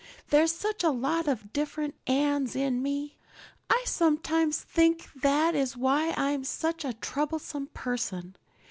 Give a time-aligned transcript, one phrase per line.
[0.29, 3.17] There's such a lot of different Annes in me.
[3.69, 8.35] I sometimes think that is why I'm such a troublesome person.